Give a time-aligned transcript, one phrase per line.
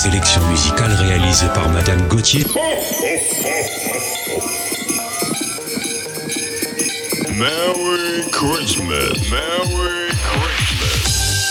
[0.00, 2.46] sélection musicale réalisée par Madame Gauthier.
[7.36, 9.28] Merry Christmas.
[9.30, 11.50] Merry Christmas.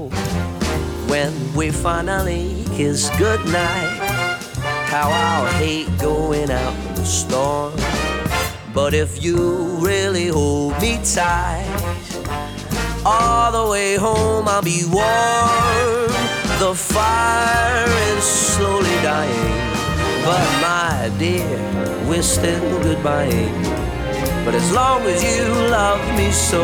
[1.11, 3.99] When we finally kiss goodnight,
[4.87, 7.73] how I'll hate going out in the storm.
[8.73, 9.35] But if you
[9.81, 11.67] really hold me tight,
[13.05, 16.07] all the way home I'll be warm.
[16.59, 19.59] The fire is slowly dying,
[20.23, 21.59] but my dear,
[22.07, 23.65] we're still goodbying.
[24.45, 26.63] But as long as you love me so,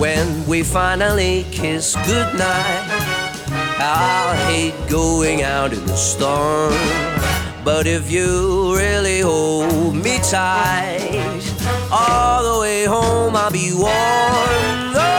[0.00, 2.86] When we finally kiss goodnight,
[3.78, 6.72] I'll hate going out in the storm.
[7.66, 11.36] But if you really hold me tight,
[11.92, 14.94] all the way home I'll be warm.
[14.94, 15.10] The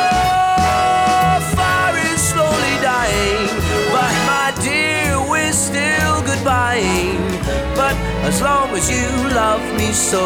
[1.56, 3.50] fire is slowly dying,
[3.94, 7.22] but my dear, we're still goodbying.
[7.75, 10.25] But as long as you love me so,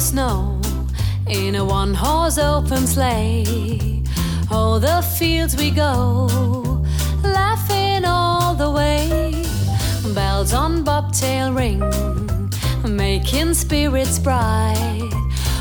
[0.00, 0.58] The snow
[1.28, 4.02] in a one horse open sleigh.
[4.50, 6.26] Oh, the fields we go,
[7.22, 9.44] laughing all the way.
[10.14, 11.82] Bells on bobtail ring,
[12.86, 15.10] making spirits bright.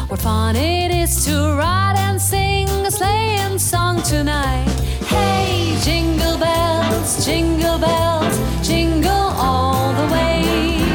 [0.08, 4.70] What fun it is to ride and sing a sleighing song tonight.
[5.14, 8.36] Hey, jingle bells, jingle bells,
[8.66, 10.89] jingle all the way.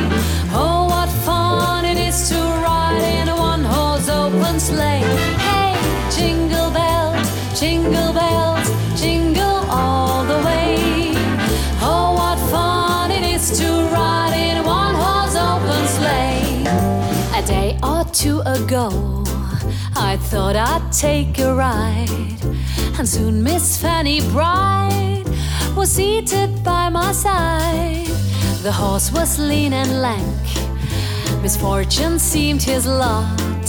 [18.15, 19.25] Two ago,
[19.97, 22.09] I thought I'd take a ride.
[22.97, 25.25] And soon Miss Fanny Bright
[25.75, 28.07] was seated by my side.
[28.63, 31.43] The horse was lean and lank.
[31.43, 33.69] Misfortune seemed his lot.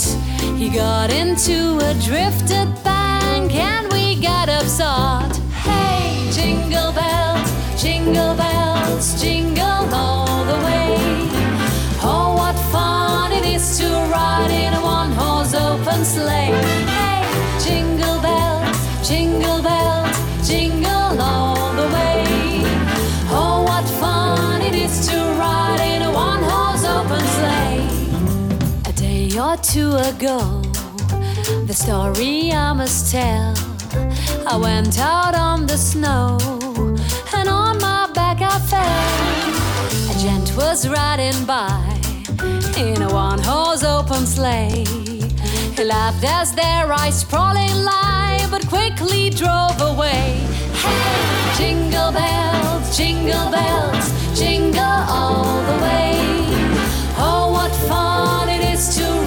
[0.56, 5.36] He got into a drifted bank and we got upset.
[5.66, 7.15] Hey, jingle bells,
[29.56, 30.40] or two ago.
[31.68, 33.54] The story I must tell.
[34.48, 36.38] I went out on the snow,
[37.36, 40.12] and on my back I fell.
[40.12, 41.80] A gent was riding by
[42.78, 44.84] in a one horse open sleigh.
[45.78, 50.24] He laughed as there I sprawling lie, but quickly drove away.
[50.84, 54.06] Hey, jingle bells, jingle bells,
[54.38, 56.12] jingle all the way.
[57.18, 59.15] Oh, what fun it is to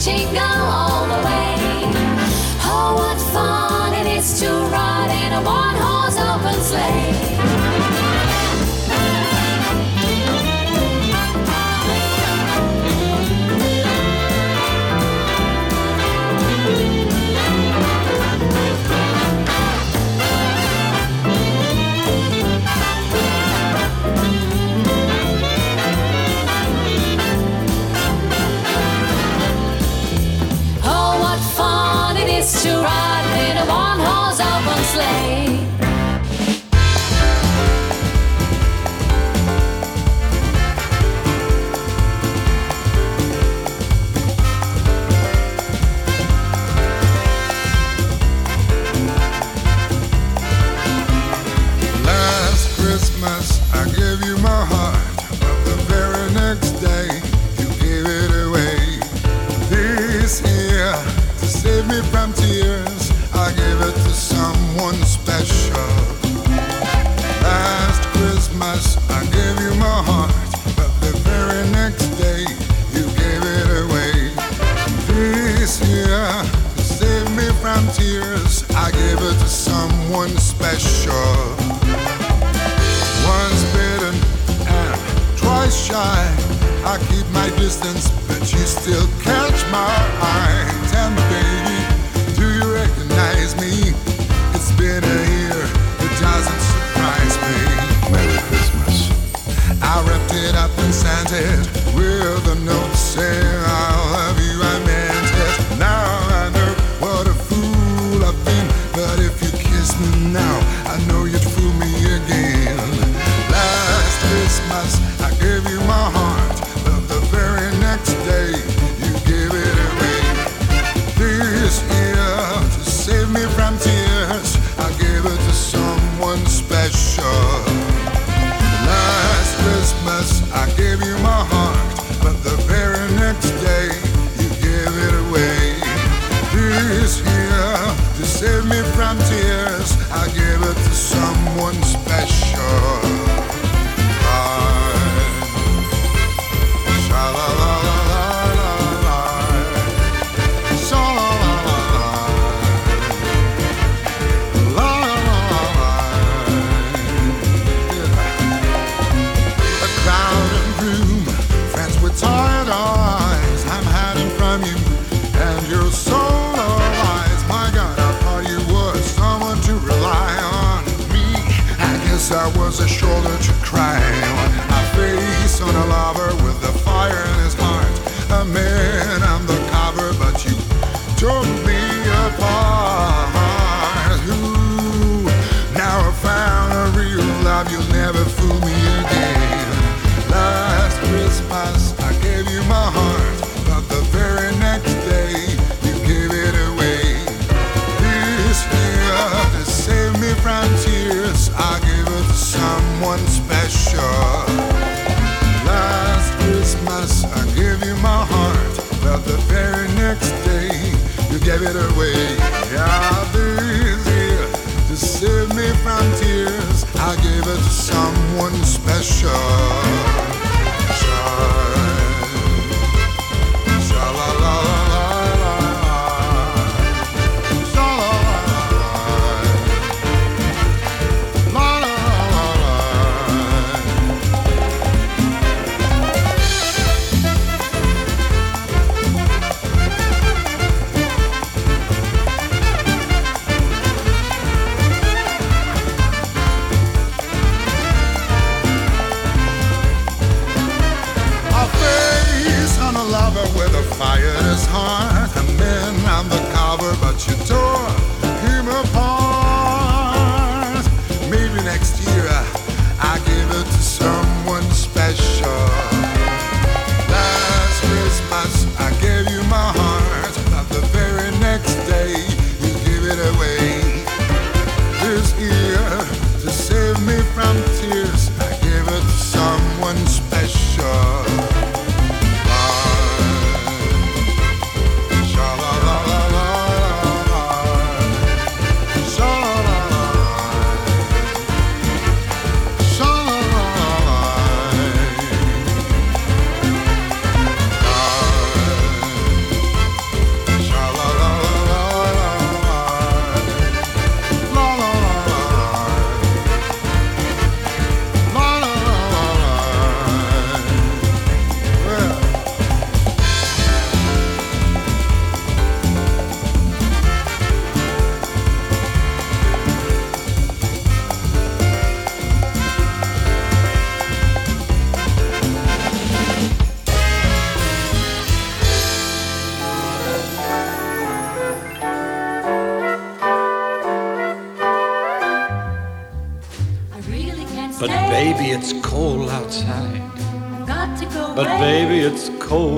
[0.00, 0.89] 请跟我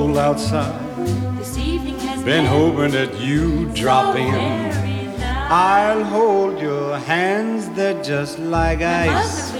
[0.02, 0.96] cold outside.
[1.38, 4.34] This evening has Been hoping that you'd drop in.
[5.48, 9.52] I'll hold your hands, they're just like ice.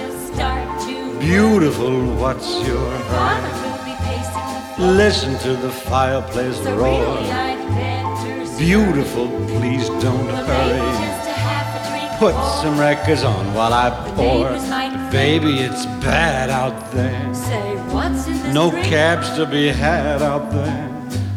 [1.21, 3.53] Beautiful, what's your hurry?
[3.63, 4.93] will be pacing the floor.
[5.05, 7.05] Listen to the fireplace roar.
[7.05, 8.59] really I'd better start.
[8.59, 11.22] Beautiful, please don't hurry.
[12.23, 14.49] Put some records on while I pour.
[15.11, 17.35] Baby, it's bad out there.
[17.35, 20.89] Say what's in this No cabs to be had out there.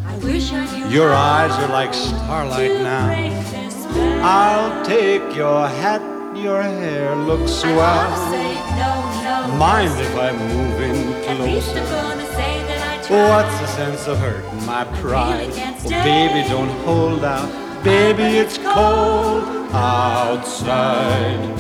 [0.05, 3.07] I wish I knew Your eyes are like starlight now.
[3.07, 4.23] break this spell.
[4.23, 6.03] I'll take your hat,
[6.37, 8.29] your hair looks swell.
[8.29, 9.57] say no, no.
[9.57, 11.79] Mind if I move in closer?
[11.79, 13.29] gonna say that I tried.
[13.31, 15.49] What's the sense of hurting my pride?
[15.49, 17.64] Oh, baby, don't hold out.
[17.85, 21.53] Baby, it's cold outside.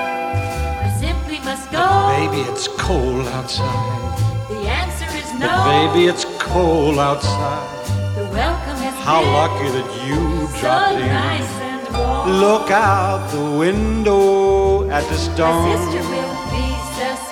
[0.00, 1.84] I simply must go.
[2.16, 4.18] Baby, it's cold outside.
[4.48, 5.54] The answer is But no.
[5.92, 7.66] baby, it's cold outside.
[8.16, 11.06] the welcome has How been lucky that you so dropped in.
[11.08, 12.40] nice and warm.
[12.44, 16.49] Look out the window at the storm.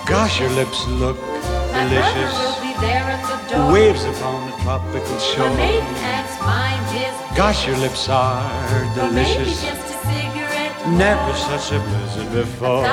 [0.09, 2.33] Gosh, your lips look delicious.
[2.33, 3.73] will be there at the door.
[3.75, 5.51] Waves upon the tropical shore.
[5.51, 8.49] maiden aunt's mind is Gosh, your lips are
[8.95, 9.63] delicious.
[9.63, 10.89] just a cigarette.
[10.97, 12.85] Never such a blizzard before.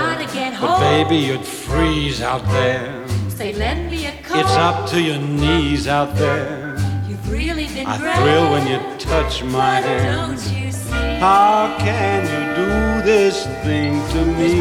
[0.60, 3.08] But baby, you'd freeze out there.
[3.30, 4.40] Say, lend me a coat.
[4.40, 6.76] It's up to your knees out there.
[7.08, 10.38] You've really been I thrill when you touch my But hand.
[10.38, 10.92] Don't you see?
[11.20, 14.60] How can you do this thing to me?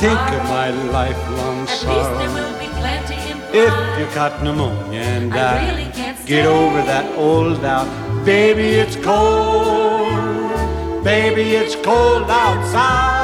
[0.00, 2.34] There's bound to be talk to Think of my lifelong At least there sorrow.
[2.34, 5.92] will be plenty in If you got pneumonia and I die, really
[6.26, 8.24] get over that old doubt.
[8.24, 11.04] Baby, it's cold.
[11.04, 13.19] Baby, it's cold outside.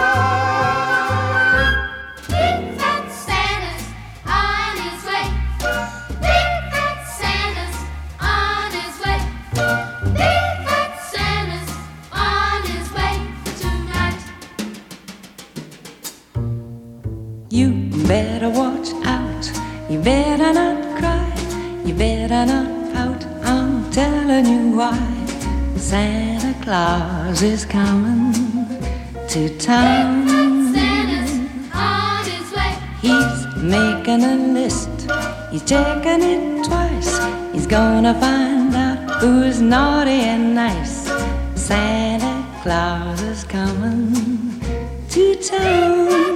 [18.07, 19.51] Better watch out.
[19.91, 21.33] You better not cry.
[21.85, 23.27] You better not pout.
[23.43, 24.99] I'm telling you why.
[25.77, 28.33] Santa Claus is coming
[29.29, 30.29] to town.
[30.73, 31.33] Santa's
[31.75, 32.75] on his way.
[33.01, 35.11] He's making a list.
[35.51, 37.19] He's checking it twice.
[37.53, 41.11] He's gonna find out who's naughty and nice.
[41.55, 44.61] Santa Claus is coming
[45.09, 46.36] to town.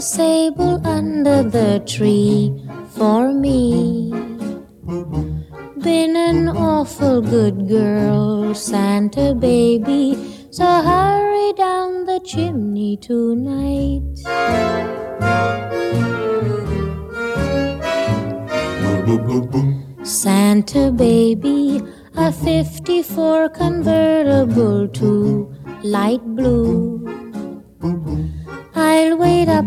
[0.00, 0.29] say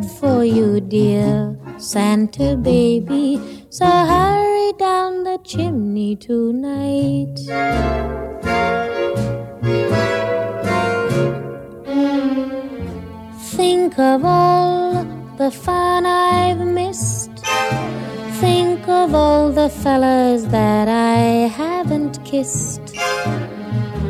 [0.04, 3.42] for you, dear Santa baby.
[3.70, 7.40] So hurry down the chimney tonight.
[13.56, 15.04] Think of all
[15.38, 17.32] the fun I've missed.
[18.40, 22.96] Think of all the fellas that I haven't kissed.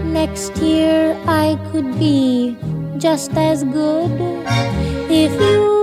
[0.05, 2.57] Next year I could be
[2.97, 4.11] just as good
[5.09, 5.82] if you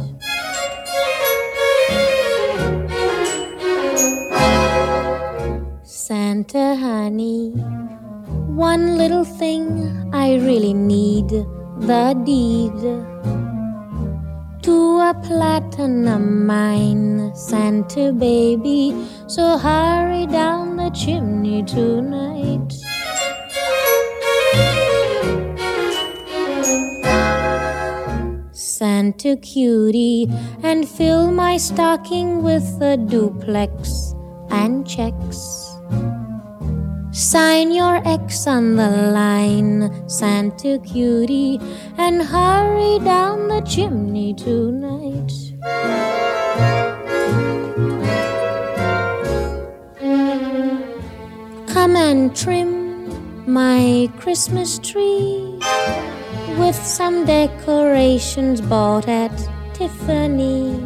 [6.11, 7.51] Santa honey,
[8.67, 12.75] one little thing I really need the deed
[14.61, 18.93] to a platinum mine, Santa baby.
[19.27, 22.73] So hurry down the chimney tonight.
[28.51, 30.27] Santa cutie,
[30.61, 34.13] and fill my stocking with a duplex
[34.49, 35.60] and checks.
[37.13, 41.59] Sign your X on the line, Santa cutie,
[41.97, 45.31] and hurry down the chimney tonight.
[51.67, 55.59] Come and trim my Christmas tree
[56.57, 59.35] with some decorations bought at
[59.73, 60.79] Tiffany.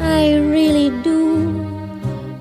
[0.00, 1.33] I really do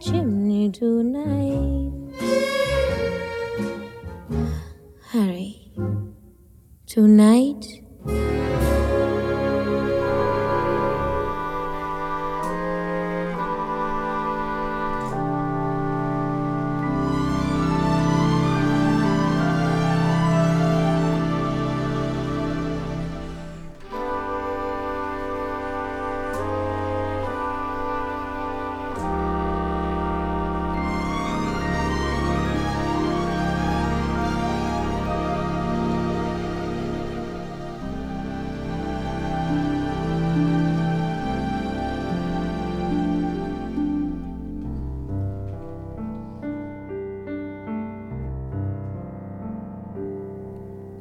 [0.00, 1.92] chimney tonight.
[5.10, 5.72] Hurry.
[6.86, 7.77] Tonight.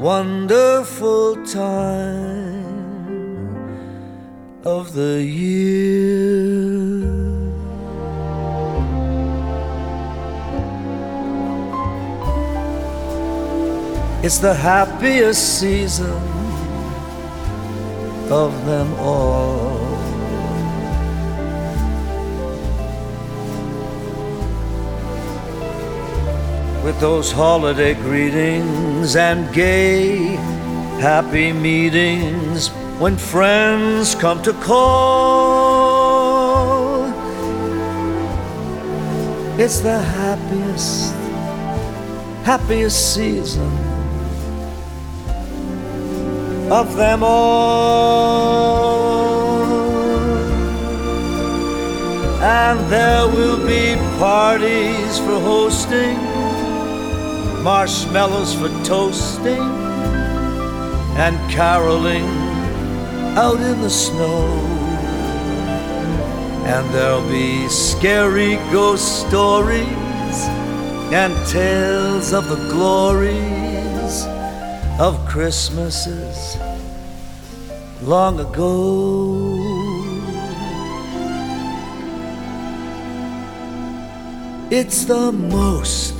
[0.00, 2.64] wonderful time
[4.64, 6.80] of the year.
[14.22, 16.16] It's the happiest season
[18.30, 19.69] of them all.
[26.90, 30.34] With those holiday greetings and gay,
[30.98, 32.66] happy meetings
[32.98, 35.04] when friends come to call.
[39.56, 41.14] It's the happiest,
[42.42, 43.70] happiest season
[46.72, 48.80] of them all.
[52.42, 56.18] And there will be parties for hosting,
[57.62, 59.62] marshmallows for toasting,
[61.16, 62.24] and caroling
[63.36, 64.46] out in the snow.
[66.66, 69.86] And there'll be scary ghost stories
[71.12, 74.24] and tales of the glories
[74.98, 76.56] of Christmases
[78.02, 79.58] long ago.
[84.70, 86.19] It's the most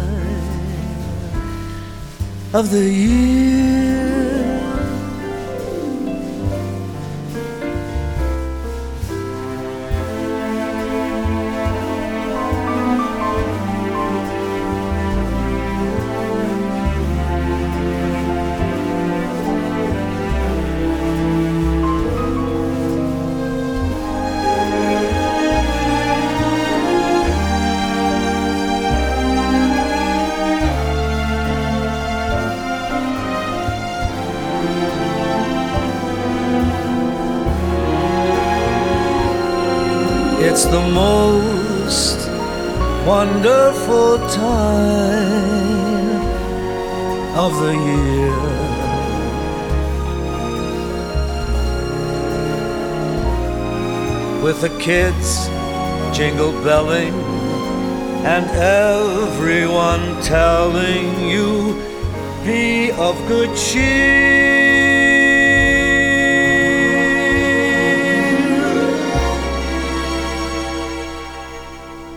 [2.53, 4.10] of the year.
[56.41, 57.13] Jingle belling
[58.25, 61.75] and everyone telling you
[62.43, 64.31] be of good cheer.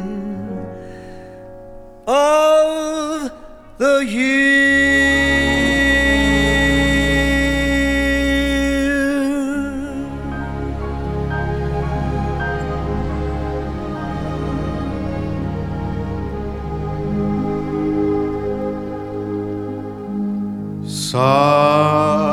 [2.08, 3.32] of
[3.78, 4.63] the year.
[20.94, 22.33] Silent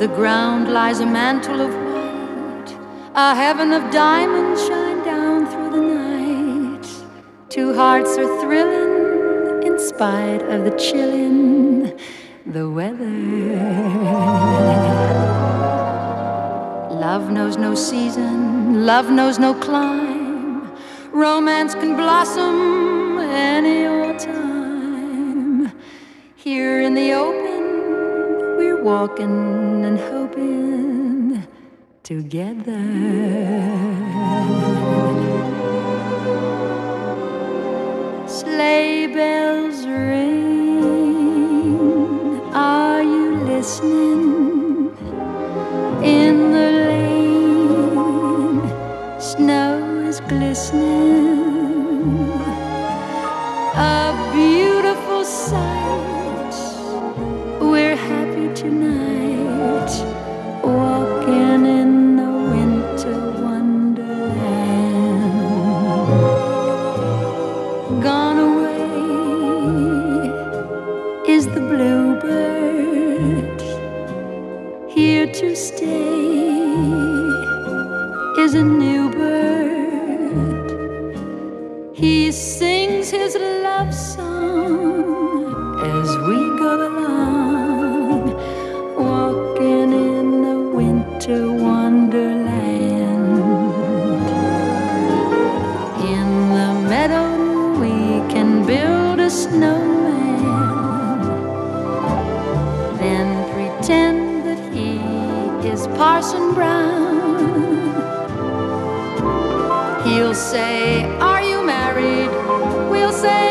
[0.00, 2.70] the ground lies a mantle of white,
[3.14, 6.86] a heaven of diamonds shine down through the night.
[7.50, 11.92] Two hearts are thrilling in spite of the chilling,
[12.46, 13.10] the weather.
[17.06, 20.74] Love knows no season, love knows no clime.
[21.12, 24.49] Romance can blossom any old time.
[29.00, 31.42] Walking and hoping
[32.02, 32.82] together.
[38.28, 40.82] Sleigh bells ring.
[42.52, 44.94] Are you listening?
[46.02, 46.69] In the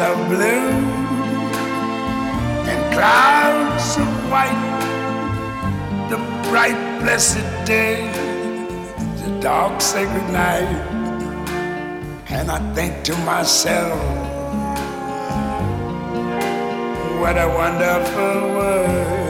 [0.00, 0.70] skies of blue
[2.70, 4.62] and clouds of white,
[6.10, 6.16] the
[6.48, 8.10] bright, blessed day,
[9.22, 10.68] the dark, sacred night.
[12.28, 13.98] And I think to myself,
[17.20, 19.28] what a wonderful world.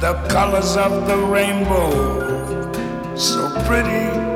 [0.00, 1.90] The colors of the rainbow,
[3.14, 4.11] so pretty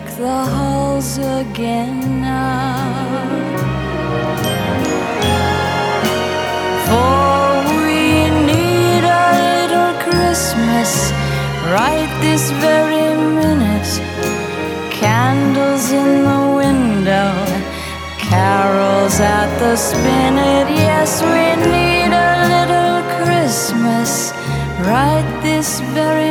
[0.00, 3.18] deck the halls again now.
[6.86, 11.12] For we need a little Christmas
[11.72, 13.90] right this very minute.
[14.90, 17.32] Candles in the window,
[18.18, 20.68] carols at the spinet.
[20.68, 24.32] Yes, we need a little Christmas
[24.86, 26.29] right this very.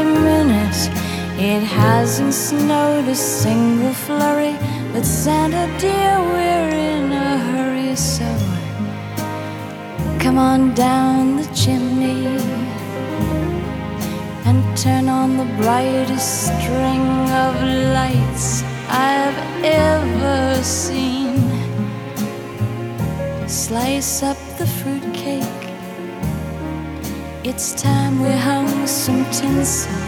[1.60, 4.56] It hasn't snowed a single flurry,
[4.94, 8.30] but Santa dear, we're in a hurry, so.
[10.22, 12.28] Come on down the chimney
[14.46, 17.06] and turn on the brightest string
[17.46, 17.54] of
[17.98, 21.36] lights I've ever seen.
[23.50, 25.62] Slice up the fruitcake.
[27.44, 29.99] It's time we hung some tinsel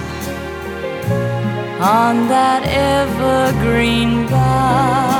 [1.81, 5.10] on that evergreen bough.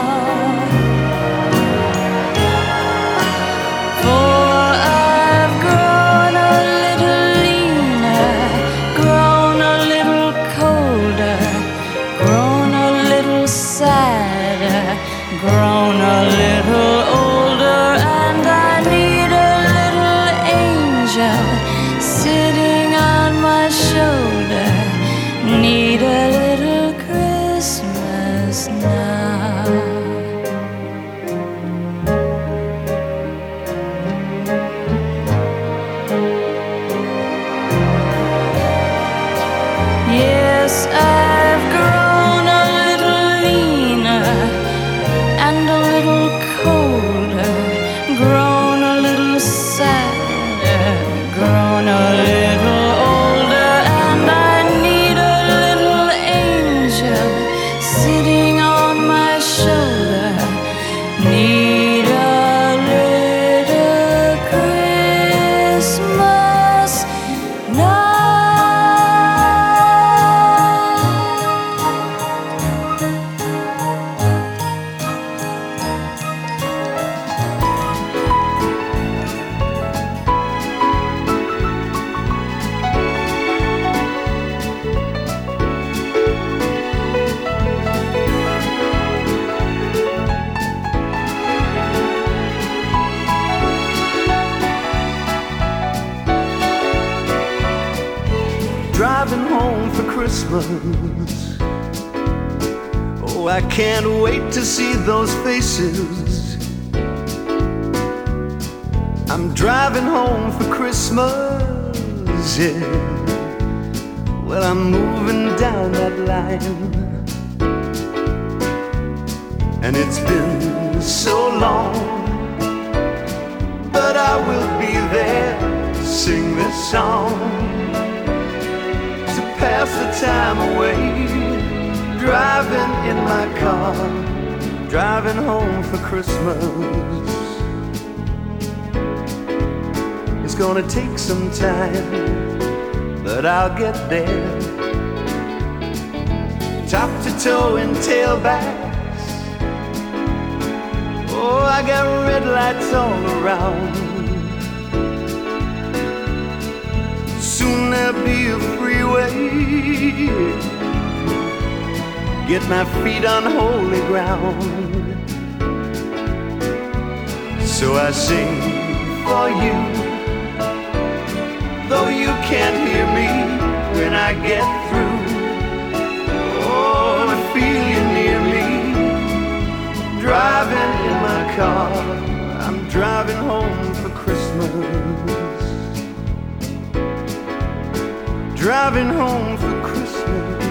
[188.72, 190.64] Driving home for Christmas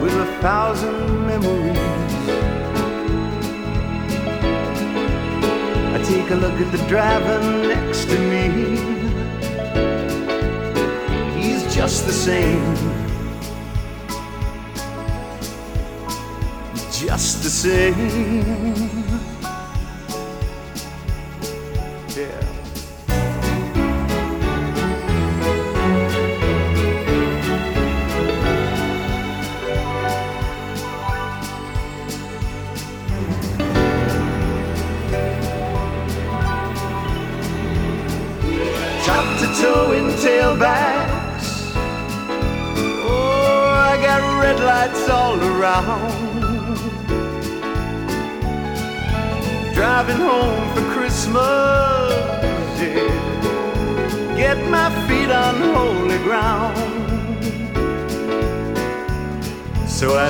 [0.00, 1.78] with a thousand memories.
[5.94, 7.38] I take a look at the driver
[7.68, 8.44] next to me.
[11.38, 12.74] He's just the same.
[16.90, 19.11] Just the same.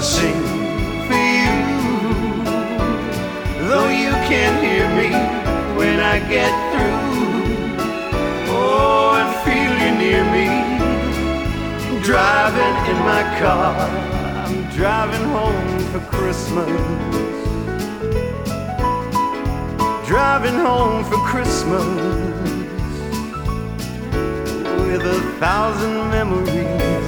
[0.03, 0.43] Sing
[1.07, 1.63] for you,
[3.69, 5.11] though you can't hear me
[5.79, 7.03] when I get through.
[8.51, 10.49] Oh, I feel you near me.
[12.03, 13.77] Driving in my car,
[14.45, 16.69] I'm driving home for Christmas.
[20.09, 21.87] Driving home for Christmas
[24.89, 27.02] with a thousand memories.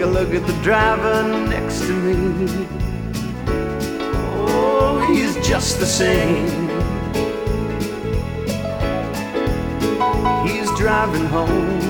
[0.00, 2.66] A look at the driver next to me.
[4.48, 6.68] Oh, he's just the same.
[10.46, 11.89] He's driving home.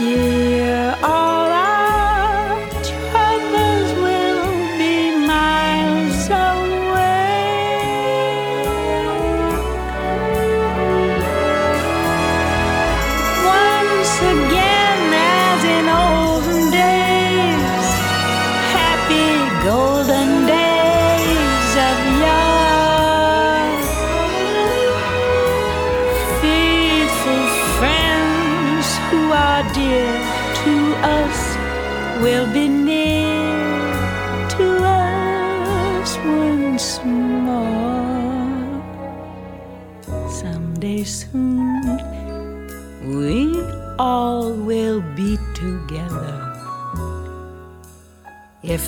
[0.00, 0.39] Next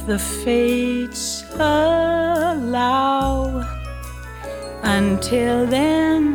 [0.06, 3.64] the fates allow.
[4.82, 6.31] Until then,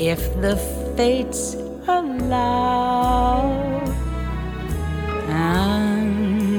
[0.00, 0.56] if the
[0.96, 1.54] fates
[1.86, 3.50] allow.
[5.28, 6.58] Until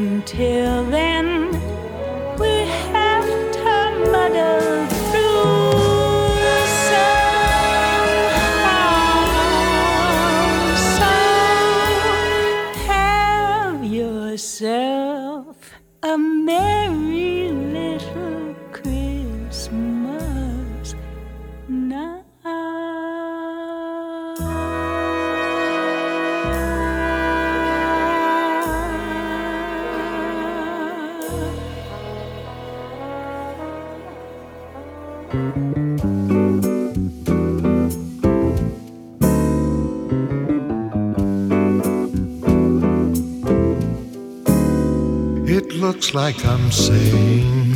[46.14, 47.76] Like I'm saying,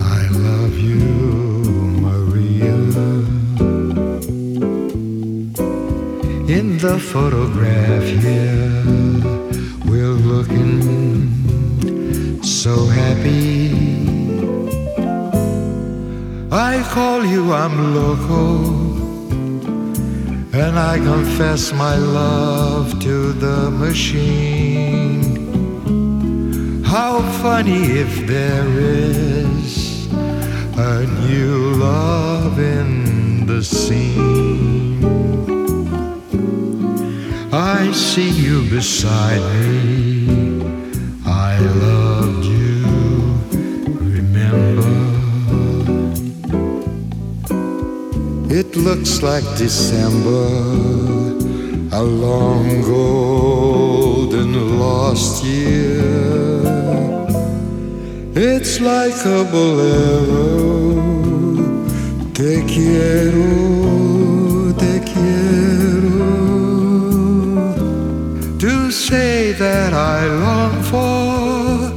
[0.00, 1.00] I love you,
[2.06, 2.76] Maria.
[6.46, 8.84] In the photograph here,
[9.84, 10.82] we're looking
[12.44, 13.72] so happy.
[16.52, 18.64] I call you, I'm loco,
[20.52, 25.29] and I confess my love to the machine.
[26.90, 30.08] How funny if there is
[30.76, 35.04] a new love in the scene.
[37.52, 40.64] I see you beside me.
[41.24, 42.82] I loved you,
[44.16, 44.90] remember?
[48.52, 50.48] It looks like December,
[51.92, 55.99] a long golden lost year.
[58.42, 61.04] It's like a bolero.
[62.32, 63.44] Te quiero,
[64.78, 66.24] te quiero.
[68.58, 71.92] To say that I long for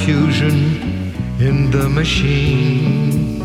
[0.03, 0.57] confusion
[1.39, 3.41] in the machine.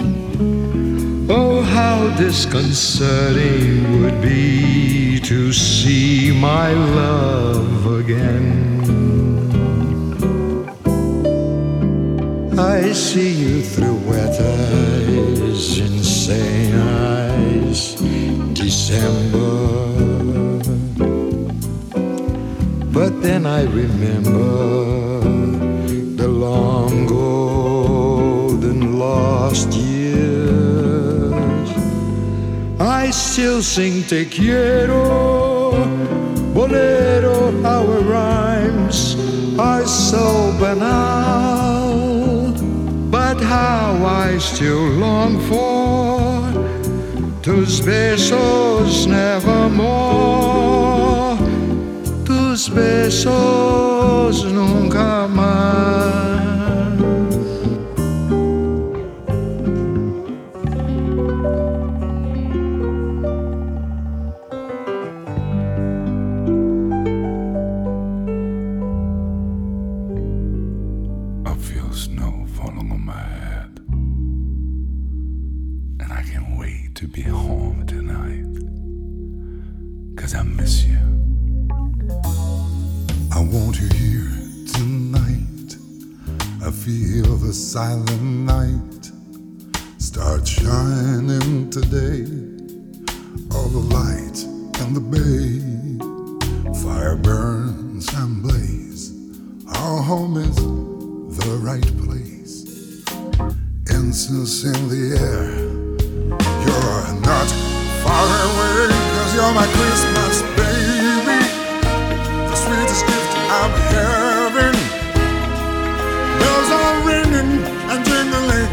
[1.30, 8.74] Oh, how disconcerting would be to see my love again.
[12.58, 13.37] I see
[33.78, 35.72] sing Te quiero,
[36.52, 39.16] bolero, our rhymes
[39.60, 42.54] are so banal.
[43.12, 46.50] But how I still long for
[47.44, 49.78] tus besos nevermore,
[52.26, 53.77] tus besos
[109.48, 111.40] You're my Christmas baby,
[112.52, 114.76] the sweetest gift I'm having.
[116.36, 118.72] Bells are ringing and jingling.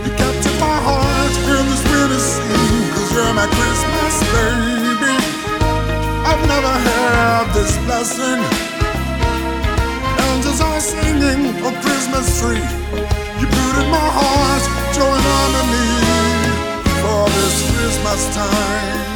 [0.00, 2.88] You captured my heart in this winter scene.
[2.96, 5.16] Cause you're my Christmas baby.
[6.24, 8.40] I've never had this blessing.
[10.24, 12.64] Angels are singing a Christmas tree.
[13.36, 14.64] You brooded my heart,
[14.96, 15.92] join harmony
[17.04, 19.11] for this Christmas time.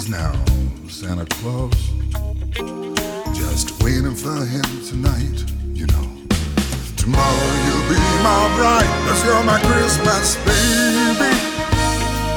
[0.00, 0.32] is now
[0.88, 1.74] Santa Claus.
[3.36, 5.38] Just waiting for him tonight,
[5.74, 6.06] you know.
[6.96, 11.32] Tomorrow you'll be my bride, cause you're my Christmas baby.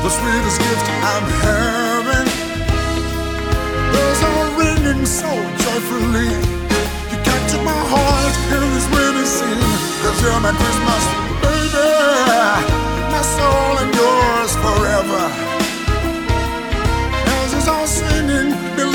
[0.04, 2.28] The sweetest gift I'm having.
[3.94, 5.32] Bells are ringing so
[5.64, 6.32] joyfully.
[7.12, 9.14] You captured my heart in this winter.
[10.04, 11.04] Cause you're my Christmas
[11.44, 11.88] baby.
[13.14, 15.53] My soul and yours forever
[17.86, 18.93] singing.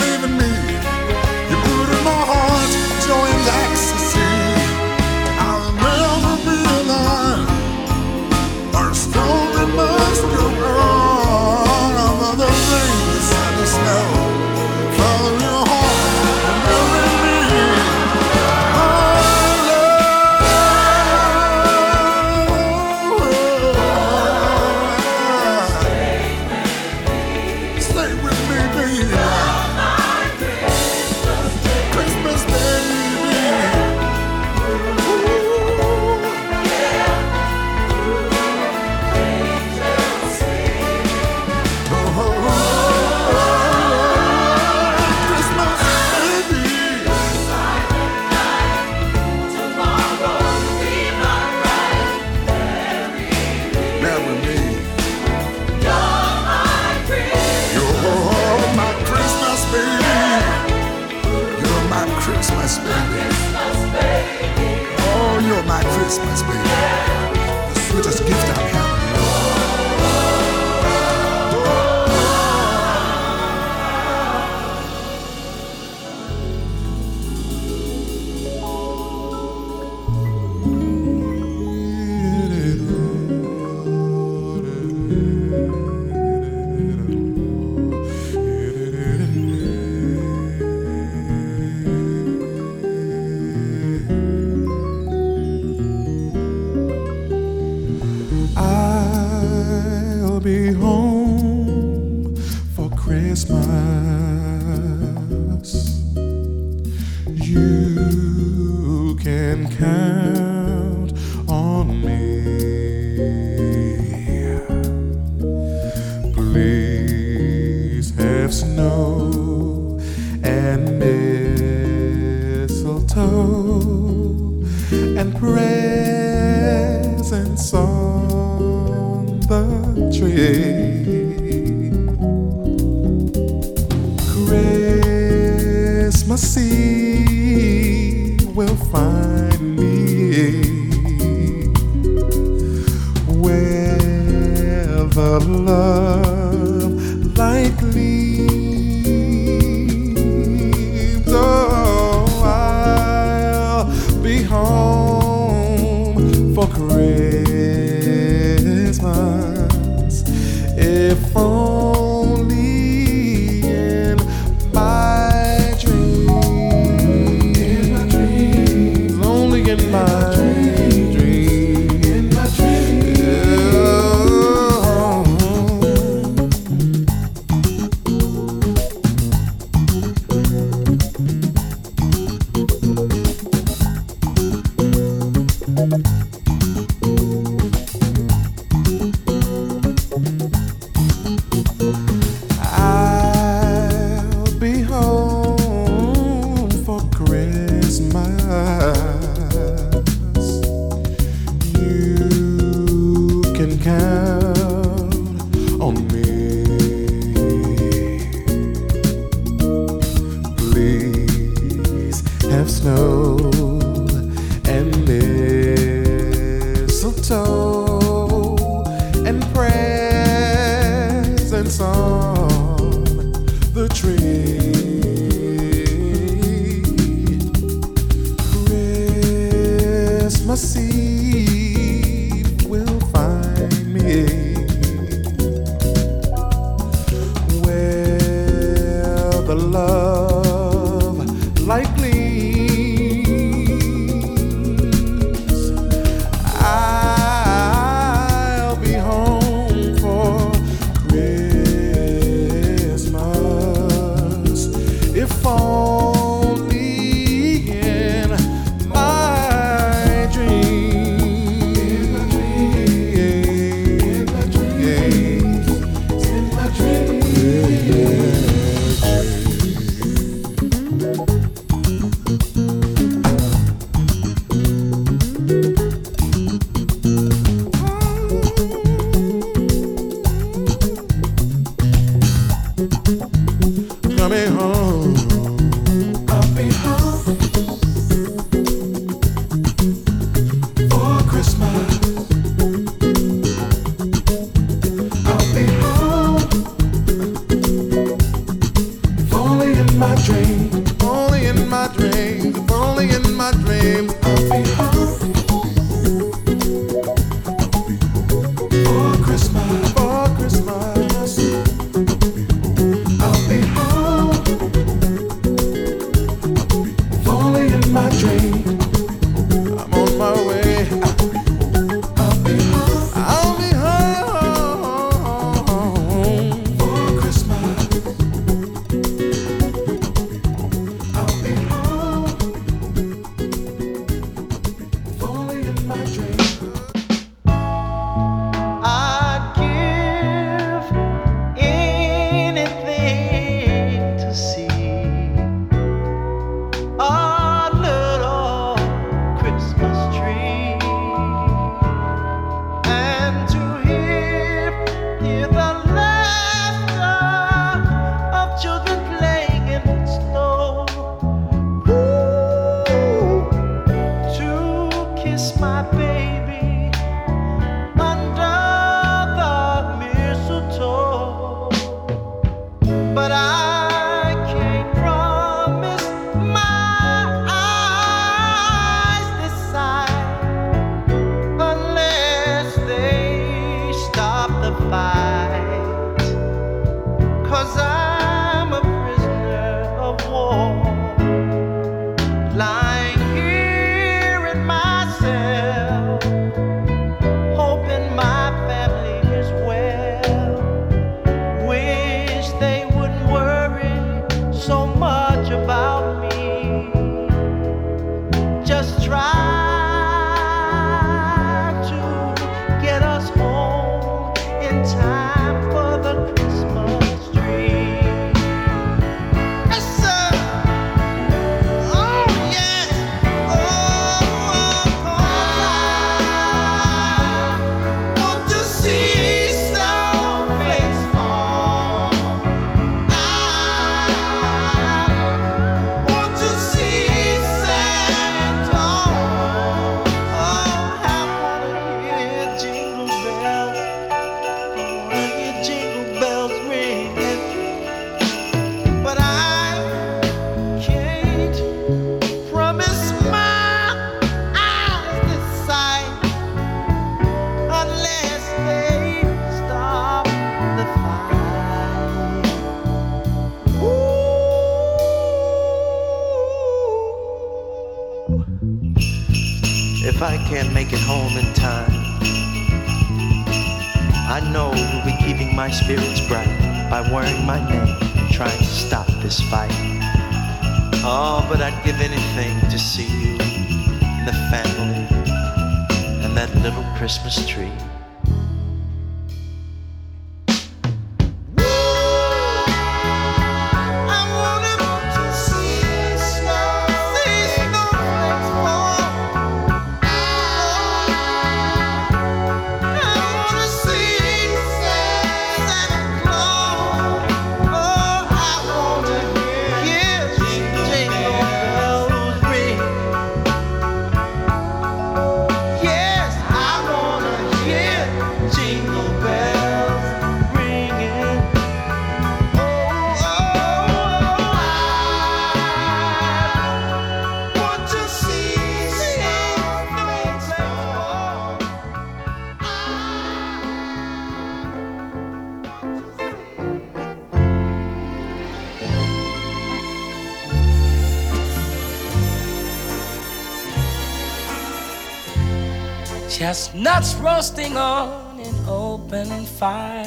[546.39, 550.07] Chestnuts roasting on an open fire.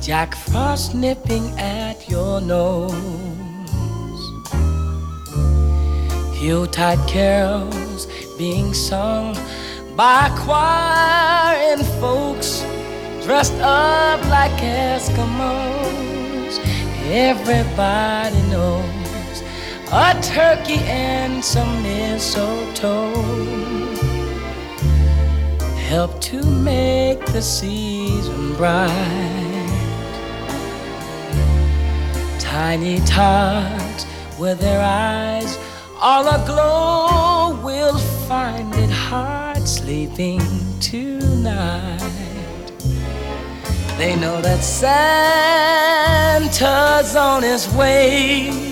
[0.00, 2.92] Jack Frost nipping at your nose.
[6.42, 9.36] Yuletide carols being sung
[9.94, 12.62] by choir and folks
[13.22, 16.58] dressed up like Eskimos.
[17.12, 19.01] Everybody knows
[19.94, 23.12] a turkey and some mistletoe
[25.86, 28.88] help to make the season bright.
[32.38, 34.06] Tiny tots
[34.38, 35.58] with their eyes
[36.00, 40.40] all aglow will find it hard sleeping
[40.80, 42.00] tonight.
[43.98, 45.84] They know that Santa's
[47.14, 48.71] on his way.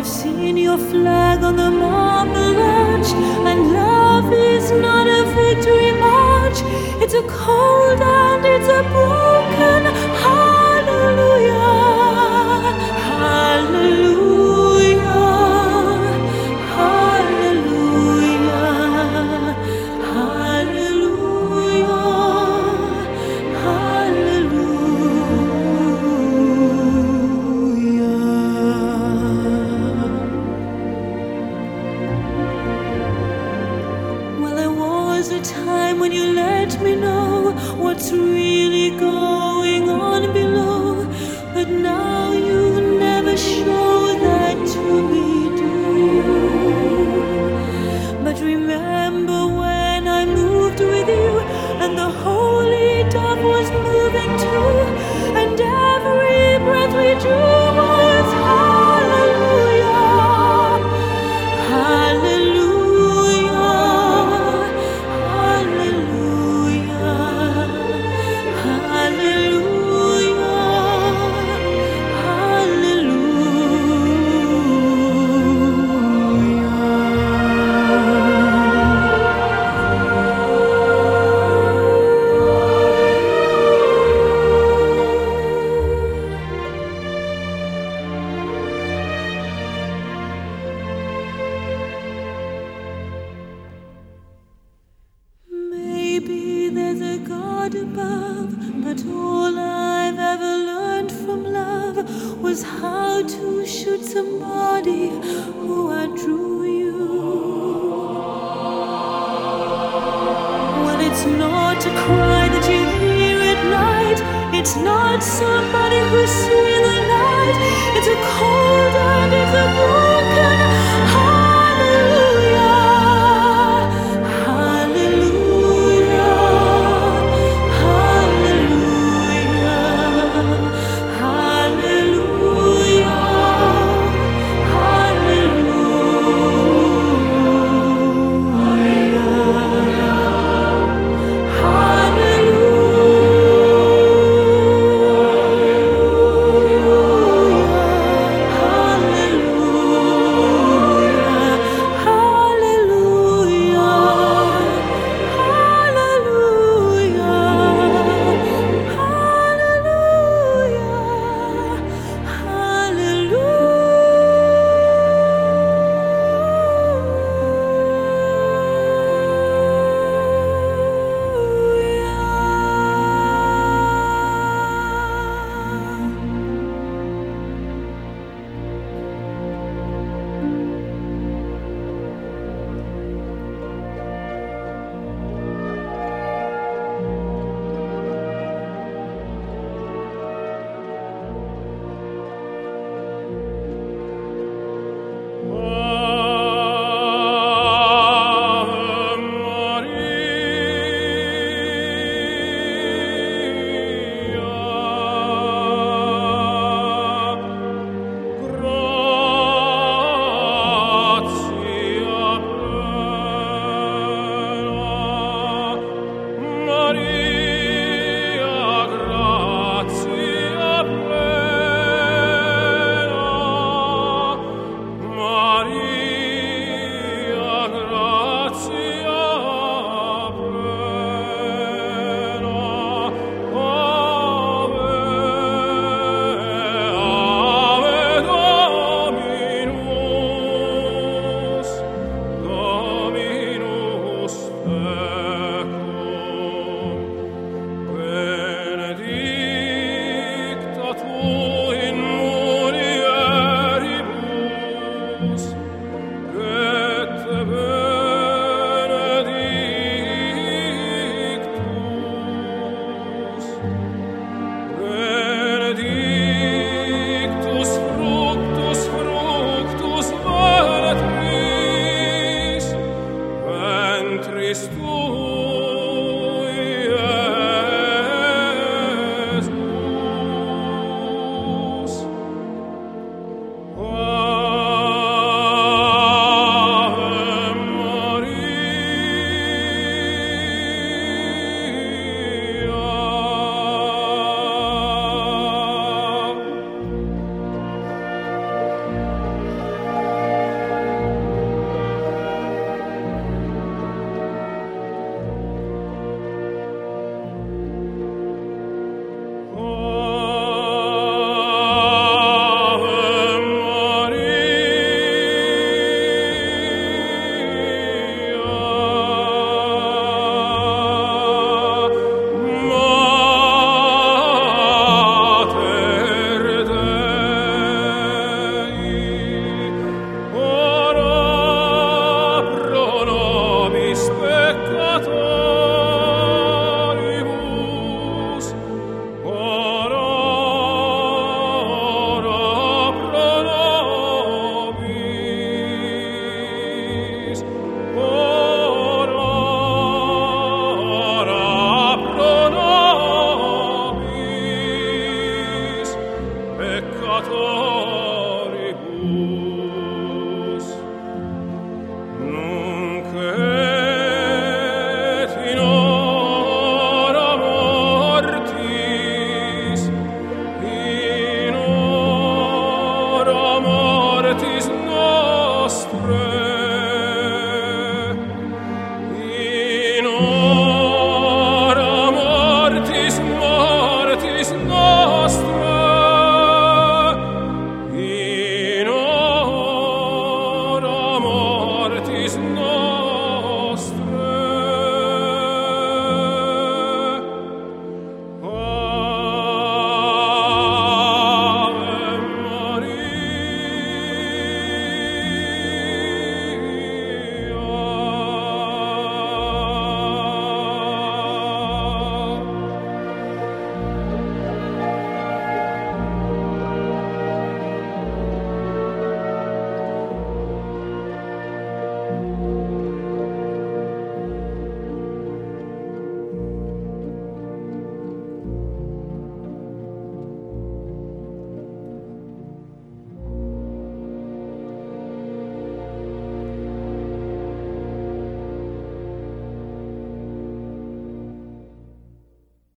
[0.00, 3.12] I've seen your flag on the marble arch,
[3.44, 6.62] and love is not a victory march.
[7.02, 9.84] It's a cold and it's a broken
[10.22, 10.39] heart.